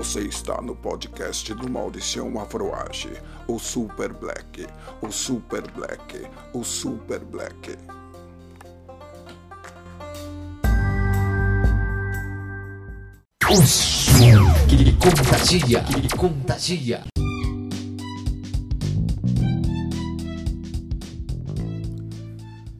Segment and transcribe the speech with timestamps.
[0.00, 3.12] Você está no podcast do Mauricião Afroage,
[3.46, 4.66] o Super Black,
[5.02, 7.76] o Super Black, o Super Black.
[13.50, 14.48] O som
[14.98, 17.02] contagia, que contagia.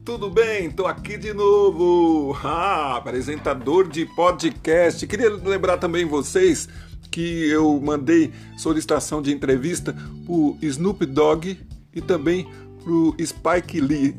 [0.03, 0.71] Tudo bem?
[0.71, 2.35] Tô aqui de novo.
[2.43, 5.05] Ah, apresentador de podcast.
[5.05, 6.67] Queria lembrar também vocês
[7.11, 9.93] que eu mandei solicitação de entrevista
[10.25, 11.59] pro Snoop Dogg
[11.93, 12.49] e também
[12.83, 14.15] pro Spike Lee.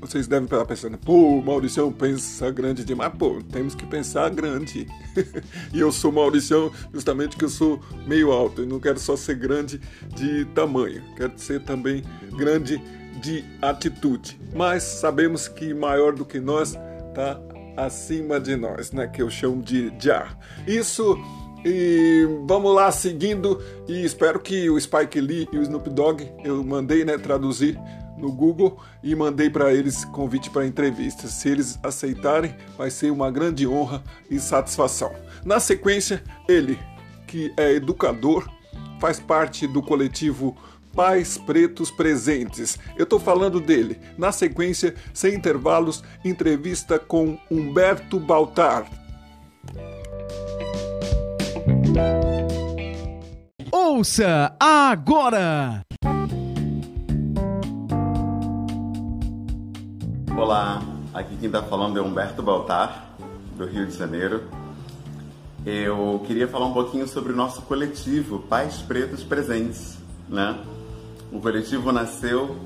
[0.00, 3.12] Vocês devem estar pensando, pô, Mauricião pensa grande demais.
[3.16, 4.88] Pô, temos que pensar grande.
[5.72, 8.64] e eu sou Mauricião justamente que eu sou meio alto.
[8.64, 9.80] e não quero só ser grande
[10.16, 12.02] de tamanho, quero ser também
[12.36, 12.82] grande
[13.22, 14.40] de atitude.
[14.52, 16.76] Mas sabemos que maior do que nós
[17.08, 17.40] está
[17.76, 19.06] acima de nós, né?
[19.06, 20.36] Que eu chamo de Jar.
[20.66, 21.16] Isso
[21.64, 26.62] e vamos lá seguindo e espero que o Spike Lee e o Snoop Dogg eu
[26.64, 27.78] mandei, né, traduzir
[28.16, 31.26] no Google e mandei para eles convite para entrevista.
[31.26, 35.12] Se eles aceitarem, vai ser uma grande honra e satisfação.
[35.44, 36.78] Na sequência, ele,
[37.26, 38.48] que é educador,
[39.00, 40.56] faz parte do coletivo
[40.94, 42.78] Pais Pretos Presentes.
[42.96, 43.98] Eu estou falando dele.
[44.16, 48.86] Na sequência, sem intervalos, entrevista com Humberto Baltar.
[54.02, 55.80] Ouça agora!
[60.36, 60.82] Olá,
[61.14, 63.14] aqui quem está falando é Humberto Baltar,
[63.56, 64.42] do Rio de Janeiro.
[65.64, 69.98] Eu queria falar um pouquinho sobre o nosso coletivo Pais Pretos Presentes,
[70.28, 70.58] né?
[71.30, 72.56] O coletivo nasceu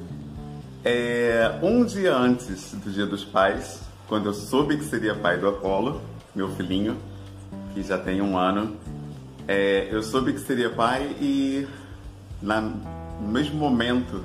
[0.83, 5.49] é, um dia antes do Dia dos Pais, quando eu soube que seria pai do
[5.49, 6.01] Apolo,
[6.35, 6.97] meu filhinho,
[7.75, 8.75] que já tem um ano.
[9.49, 11.69] É, eu soube que seria pai e
[12.43, 14.25] na, no mesmo momento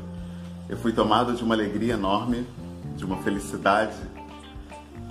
[0.68, 2.48] eu fui tomado de uma alegria enorme,
[2.96, 3.98] de uma felicidade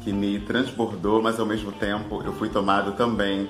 [0.03, 3.49] que me transbordou, mas ao mesmo tempo eu fui tomado também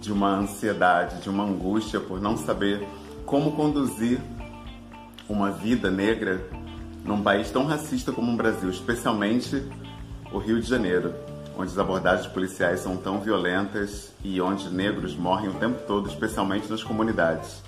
[0.00, 2.86] de uma ansiedade, de uma angústia por não saber
[3.24, 4.20] como conduzir
[5.28, 6.46] uma vida negra
[7.04, 9.62] num país tão racista como o Brasil, especialmente
[10.32, 11.14] o Rio de Janeiro,
[11.58, 16.70] onde as abordagens policiais são tão violentas e onde negros morrem o tempo todo, especialmente
[16.70, 17.60] nas comunidades.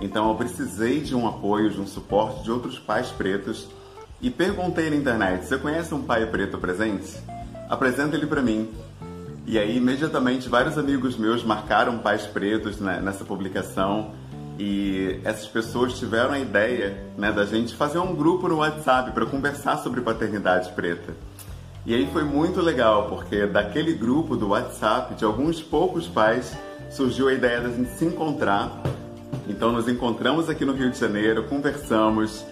[0.00, 3.68] Então eu precisei de um apoio, de um suporte de outros pais pretos
[4.20, 7.16] e perguntei na internet: você conhece um pai preto presente?
[7.68, 8.68] Apresenta ele para mim.
[9.46, 14.10] E aí, imediatamente, vários amigos meus marcaram pais pretos nessa publicação
[14.58, 19.24] e essas pessoas tiveram a ideia né, da gente fazer um grupo no WhatsApp para
[19.24, 21.14] conversar sobre paternidade preta.
[21.88, 26.54] E aí foi muito legal, porque daquele grupo do WhatsApp, de alguns poucos pais,
[26.90, 28.82] surgiu a ideia da gente se encontrar.
[29.48, 32.44] Então nos encontramos aqui no Rio de Janeiro, conversamos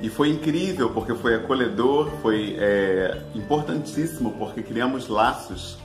[0.00, 5.76] e foi incrível porque foi acolhedor, foi é, importantíssimo porque criamos laços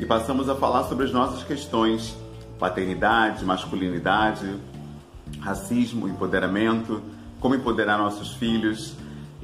[0.00, 2.16] e passamos a falar sobre as nossas questões,
[2.58, 4.50] paternidade, masculinidade,
[5.40, 7.02] racismo, empoderamento,
[7.38, 8.96] como empoderar nossos filhos.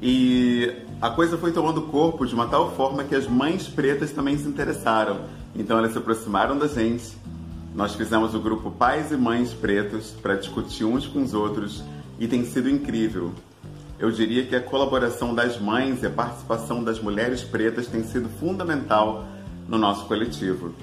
[0.05, 0.69] E
[1.01, 4.45] a coisa foi tomando corpo de uma tal forma que as mães pretas também se
[4.45, 5.21] interessaram.
[5.55, 7.15] Então elas se aproximaram da gente.
[7.73, 11.81] Nós fizemos o grupo Pais e Mães Pretos para discutir uns com os outros
[12.19, 13.31] e tem sido incrível.
[13.97, 18.27] Eu diria que a colaboração das mães e a participação das mulheres pretas tem sido
[18.27, 19.25] fundamental
[19.69, 20.73] no nosso coletivo.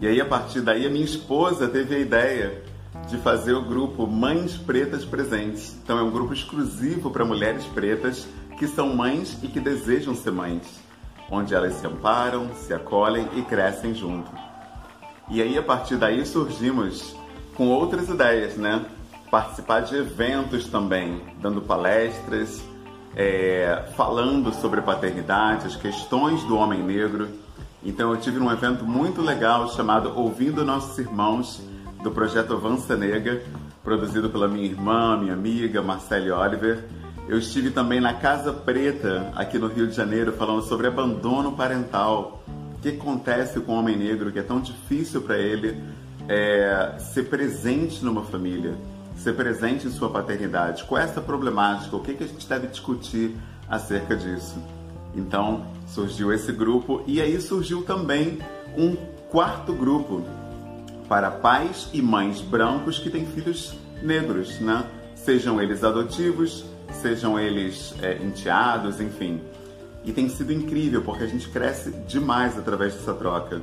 [0.00, 2.62] E aí, a partir daí, a minha esposa teve a ideia
[3.08, 5.76] de fazer o grupo Mães Pretas Presentes.
[5.84, 8.26] Então é um grupo exclusivo para mulheres pretas
[8.62, 10.62] que são mães e que desejam ser mães,
[11.28, 14.30] onde elas se amparam, se acolhem e crescem junto.
[15.28, 17.12] E aí a partir daí surgimos
[17.56, 18.86] com outras ideias, né?
[19.32, 22.62] Participar de eventos também, dando palestras,
[23.16, 27.30] é, falando sobre paternidade, as questões do homem negro.
[27.82, 31.60] Então eu tive um evento muito legal chamado Ouvindo Nossos Irmãos,
[32.00, 33.42] do projeto Avança Negra,
[33.82, 37.01] produzido pela minha irmã, minha amiga Marcele Oliver.
[37.32, 42.44] Eu estive também na Casa Preta, aqui no Rio de Janeiro, falando sobre abandono parental.
[42.76, 45.82] O que acontece com o homem negro que é tão difícil para ele
[46.28, 48.74] é, ser presente numa família,
[49.16, 50.84] ser presente em sua paternidade?
[50.84, 51.96] Qual é essa problemática?
[51.96, 53.34] O que, que a gente deve discutir
[53.66, 54.62] acerca disso?
[55.14, 58.40] Então surgiu esse grupo e aí surgiu também
[58.76, 58.94] um
[59.30, 60.22] quarto grupo
[61.08, 64.84] para pais e mães brancos que têm filhos negros, né?
[65.14, 66.66] Sejam eles adotivos,
[67.02, 69.40] sejam eles é, enteados, enfim.
[70.04, 73.60] E tem sido incrível porque a gente cresce demais através dessa troca.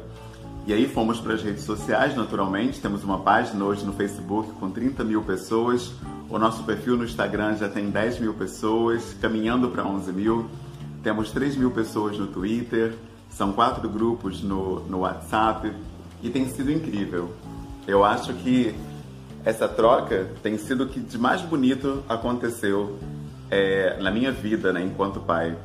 [0.67, 2.79] E aí fomos para as redes sociais, naturalmente.
[2.79, 5.91] Temos uma página hoje no Facebook com 30 mil pessoas.
[6.29, 10.49] O nosso perfil no Instagram já tem 10 mil pessoas, caminhando para 11 mil.
[11.01, 12.93] Temos 3 mil pessoas no Twitter,
[13.29, 15.73] são quatro grupos no, no WhatsApp
[16.21, 17.33] e tem sido incrível.
[17.87, 18.75] Eu acho que
[19.45, 22.99] essa troca tem sido o que de mais bonito aconteceu
[23.49, 25.57] é, na minha vida, né, enquanto pai.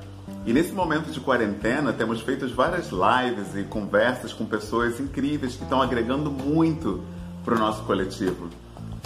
[0.46, 5.62] E nesse momento de quarentena, temos feito várias lives e conversas com pessoas incríveis que
[5.62, 7.02] estão agregando muito
[7.44, 8.48] para o nosso coletivo.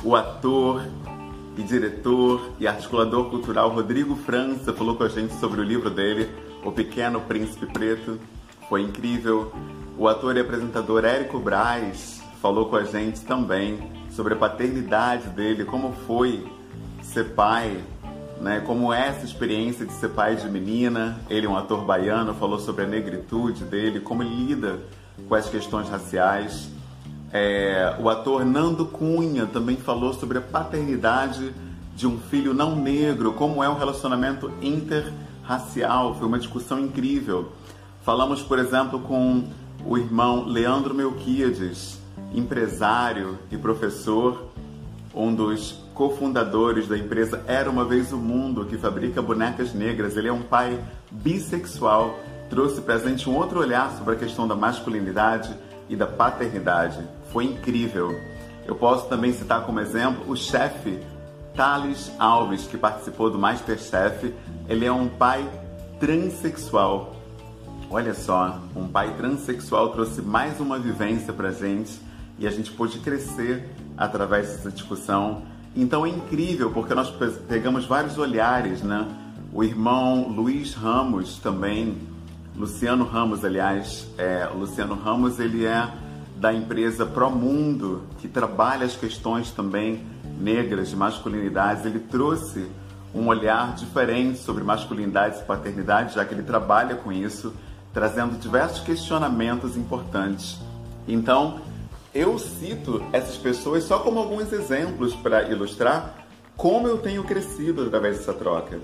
[0.02, 0.82] O ator
[1.56, 6.28] e diretor e articulador cultural Rodrigo França falou com a gente sobre o livro dele,
[6.64, 8.18] O Pequeno Príncipe Preto.
[8.68, 9.52] Foi incrível.
[9.96, 15.64] O ator e apresentador Érico Braz falou com a gente também sobre a paternidade dele,
[15.64, 16.46] como foi
[17.02, 17.82] ser pai,
[18.40, 18.60] né?
[18.60, 21.18] Como é essa experiência de ser pai de menina.
[21.28, 24.80] Ele é um ator baiano, falou sobre a negritude dele, como ele lida
[25.28, 26.68] com as questões raciais.
[27.32, 31.52] É, o ator Nando Cunha também falou sobre a paternidade
[31.94, 36.14] de um filho não negro, como é um relacionamento interracial.
[36.14, 37.52] Foi uma discussão incrível.
[38.02, 39.44] Falamos, por exemplo, com
[39.84, 41.98] o irmão Leandro Melquiades,
[42.32, 44.48] empresário e professor,
[45.14, 50.16] um dos cofundadores da empresa Era uma Vez o Mundo, que fabrica bonecas negras.
[50.16, 50.78] Ele é um pai
[51.10, 52.16] bissexual,
[52.48, 55.52] trouxe presente um outro olhar sobre a questão da masculinidade
[55.88, 57.04] e da paternidade.
[57.32, 58.14] Foi incrível.
[58.64, 61.00] Eu posso também citar como exemplo o chefe
[61.56, 64.32] Thales Alves, que participou do Masterchef.
[64.68, 65.44] Ele é um pai
[65.98, 67.16] transexual.
[67.90, 72.00] Olha só, um pai transexual trouxe mais uma vivência pra gente
[72.38, 75.57] e a gente pôde crescer através dessa discussão.
[75.76, 77.10] Então é incrível porque nós
[77.48, 79.06] pegamos vários olhares, né?
[79.52, 81.96] O irmão Luiz Ramos também,
[82.56, 85.88] Luciano Ramos, aliás, é, Luciano Ramos ele é
[86.36, 90.04] da empresa Promundo, que trabalha as questões também
[90.40, 91.84] negras de masculinidades.
[91.84, 92.66] Ele trouxe
[93.14, 97.52] um olhar diferente sobre masculinidade e paternidade, já que ele trabalha com isso,
[97.92, 100.58] trazendo diversos questionamentos importantes.
[101.06, 101.60] Então,
[102.14, 106.26] eu cito essas pessoas só como alguns exemplos para ilustrar
[106.56, 108.80] como eu tenho crescido através dessa troca.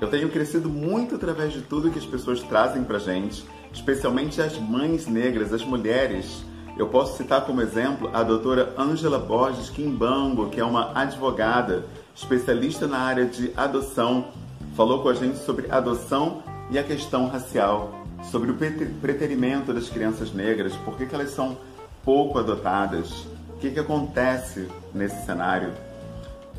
[0.00, 4.58] Eu tenho crescido muito através de tudo que as pessoas trazem para gente, especialmente as
[4.58, 6.44] mães negras, as mulheres.
[6.76, 11.84] Eu posso citar como exemplo a doutora Angela Borges Kimbango, que é uma advogada,
[12.14, 14.28] especialista na área de adoção.
[14.76, 18.56] Falou com a gente sobre adoção e a questão racial, sobre o
[19.00, 21.56] preterimento das crianças negras, por que, elas são
[22.04, 23.26] pouco adotadas.
[23.50, 25.72] O que, que acontece nesse cenário?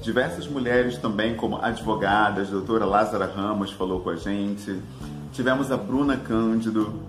[0.01, 4.81] Diversas mulheres também, como advogadas, a doutora Lázara Ramos falou com a gente.
[5.33, 7.01] Tivemos a Bruna Cândido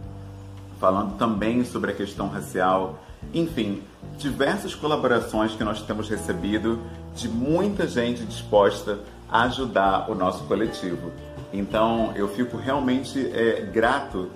[0.80, 2.98] falando também sobre a questão racial.
[3.34, 3.82] Enfim,
[4.18, 6.80] diversas colaborações que nós temos recebido
[7.14, 8.98] de muita gente disposta
[9.28, 11.12] a ajudar o nosso coletivo.
[11.52, 14.30] Então eu fico realmente é, grato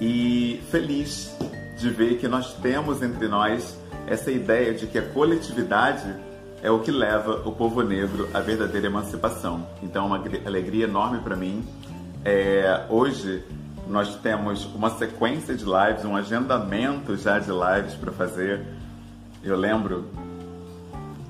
[0.00, 1.36] e feliz
[1.78, 6.12] de ver que nós temos entre nós essa ideia de que a coletividade
[6.60, 9.66] é o que leva o povo negro à verdadeira emancipação.
[9.82, 11.64] Então, é uma alegria enorme para mim.
[12.24, 13.44] É, hoje
[13.86, 18.66] nós temos uma sequência de lives, um agendamento já de lives para fazer.
[19.42, 20.06] Eu lembro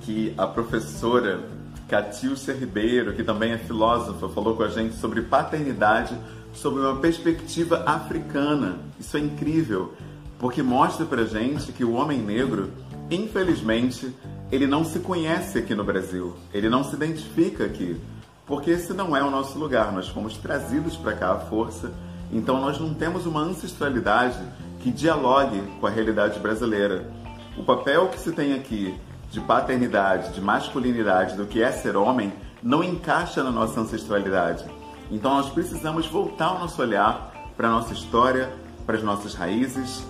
[0.00, 1.40] que a professora
[1.88, 6.17] Catilcia Ribeiro, que também é filósofa, falou com a gente sobre paternidade
[6.55, 8.78] sob uma perspectiva africana.
[8.99, 9.93] Isso é incrível
[10.38, 12.71] porque mostra pra gente que o homem negro,
[13.11, 14.14] infelizmente,
[14.50, 18.00] ele não se conhece aqui no Brasil, ele não se identifica aqui,
[18.47, 21.92] porque esse não é o nosso lugar, nós fomos trazidos para cá à força,
[22.33, 24.38] então nós não temos uma ancestralidade
[24.80, 27.11] que dialogue com a realidade brasileira.
[27.57, 28.95] O papel que se tem aqui
[29.30, 34.64] de paternidade, de masculinidade, do que é ser homem, não encaixa na nossa ancestralidade.
[35.11, 38.50] Então nós precisamos voltar o nosso olhar para a nossa história,
[38.87, 40.02] para as nossas raízes,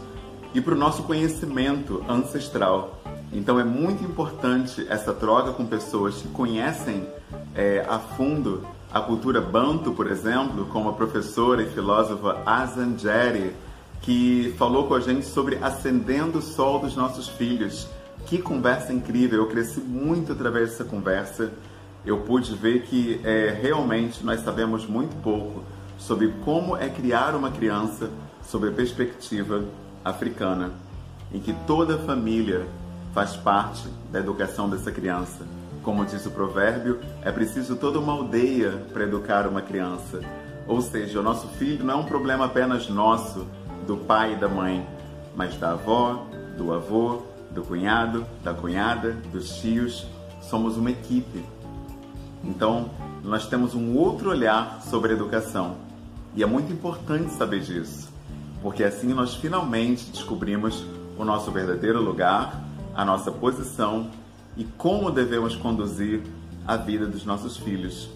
[0.55, 3.01] e para o nosso conhecimento ancestral.
[3.33, 7.07] Então é muito importante essa troca com pessoas que conhecem
[7.55, 13.53] é, a fundo a cultura banto, por exemplo, como a professora e filósofa Azan Jerry,
[14.01, 17.87] que falou com a gente sobre acendendo o sol dos nossos filhos.
[18.27, 19.41] Que conversa incrível!
[19.41, 21.53] Eu cresci muito através dessa conversa.
[22.05, 25.63] Eu pude ver que é, realmente nós sabemos muito pouco
[25.99, 28.11] sobre como é criar uma criança
[28.43, 29.65] sob a perspectiva
[30.05, 30.73] africana,
[31.33, 32.67] em que toda a família
[33.13, 35.45] faz parte da educação dessa criança.
[35.83, 40.21] Como diz o provérbio, é preciso toda uma aldeia para educar uma criança.
[40.67, 43.47] Ou seja, o nosso filho não é um problema apenas nosso,
[43.87, 44.87] do pai e da mãe,
[45.35, 46.27] mas da avó,
[46.57, 50.07] do avô, do cunhado, da cunhada, dos tios.
[50.43, 51.45] Somos uma equipe.
[52.45, 52.91] Então,
[53.25, 55.77] nós temos um outro olhar sobre a educação.
[56.35, 58.08] E é muito importante saber disso,
[58.63, 60.85] porque assim nós finalmente descobrimos
[61.17, 62.63] o nosso verdadeiro lugar,
[62.95, 64.11] a nossa posição
[64.57, 66.23] e como devemos conduzir
[66.67, 68.11] a vida dos nossos filhos.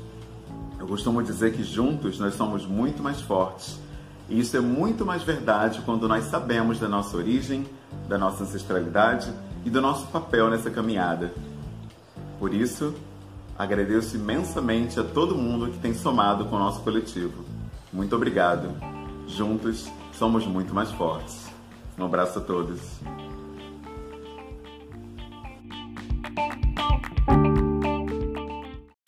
[0.78, 3.78] Eu costumo dizer que juntos nós somos muito mais fortes.
[4.28, 7.66] E isso é muito mais verdade quando nós sabemos da nossa origem,
[8.08, 9.32] da nossa ancestralidade
[9.64, 11.32] e do nosso papel nessa caminhada.
[12.38, 12.94] Por isso,
[13.56, 17.44] agradeço imensamente a todo mundo que tem somado com o nosso coletivo.
[17.92, 18.70] Muito obrigado.
[19.28, 19.88] Juntos
[20.22, 21.48] somos muito mais fortes.
[21.98, 22.78] Um abraço a todos.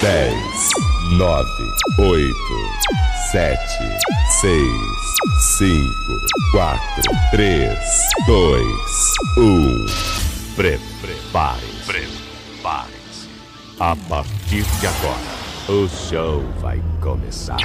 [0.00, 0.70] Dez,
[1.16, 1.46] nove,
[2.00, 2.34] oito,
[3.30, 3.84] sete,
[4.40, 4.72] seis,
[5.56, 7.78] cinco, quatro, três,
[8.26, 9.86] dois, um.
[10.56, 11.86] Prepare-se.
[11.86, 13.28] Prepare-se.
[13.78, 17.58] A partir de agora, o show vai começar.